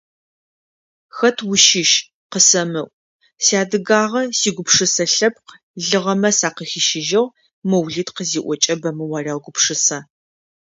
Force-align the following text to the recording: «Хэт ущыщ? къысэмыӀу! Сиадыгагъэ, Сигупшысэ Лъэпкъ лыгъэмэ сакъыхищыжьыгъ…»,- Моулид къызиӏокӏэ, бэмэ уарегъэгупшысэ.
«Хэт 1.17 1.37
ущыщ? 1.51 1.91
къысэмыӀу! 2.31 2.87
Сиадыгагъэ, 3.43 4.21
Сигупшысэ 4.39 5.05
Лъэпкъ 5.15 5.51
лыгъэмэ 5.87 6.29
сакъыхищыжьыгъ…»,- 6.39 7.33
Моулид 7.69 8.09
къызиӏокӏэ, 8.15 8.73
бэмэ 8.81 9.05
уарегъэгупшысэ. 9.11 9.97